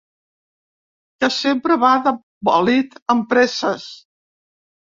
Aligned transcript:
Que 1.23 1.29
sempre 1.35 1.77
va 1.85 1.93
de 2.09 2.15
bòlit, 2.51 2.99
amb 3.17 3.31
presses. 3.37 3.89